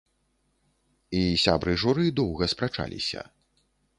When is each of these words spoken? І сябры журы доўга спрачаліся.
І 1.19 1.19
сябры 1.43 1.75
журы 1.83 2.05
доўга 2.19 2.49
спрачаліся. 2.53 3.21